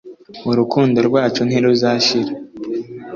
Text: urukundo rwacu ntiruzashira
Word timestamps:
urukundo 0.51 0.99
rwacu 1.07 1.41
ntiruzashira 1.47 2.31